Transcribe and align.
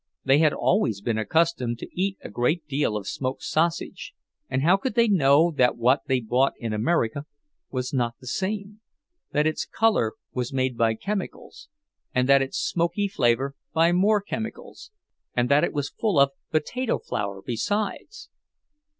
They 0.25 0.39
had 0.39 0.51
always 0.51 0.99
been 0.99 1.19
accustomed 1.19 1.77
to 1.77 1.89
eat 1.93 2.17
a 2.23 2.29
great 2.31 2.67
deal 2.67 2.97
of 2.97 3.07
smoked 3.07 3.43
sausage, 3.43 4.15
and 4.49 4.63
how 4.63 4.75
could 4.77 4.95
they 4.95 5.07
know 5.07 5.51
that 5.51 5.77
what 5.77 6.01
they 6.07 6.19
bought 6.19 6.53
in 6.57 6.73
America 6.73 7.27
was 7.69 7.93
not 7.93 8.15
the 8.19 8.25
same—that 8.25 9.45
its 9.45 9.63
color 9.67 10.13
was 10.33 10.51
made 10.51 10.75
by 10.75 10.95
chemicals, 10.95 11.69
and 12.15 12.27
its 12.31 12.57
smoky 12.57 13.07
flavor 13.07 13.53
by 13.73 13.91
more 13.91 14.23
chemicals, 14.23 14.89
and 15.35 15.49
that 15.49 15.63
it 15.63 15.71
was 15.71 15.91
full 15.91 16.19
of 16.19 16.31
"potato 16.49 16.97
flour" 16.97 17.39
besides? 17.45 18.29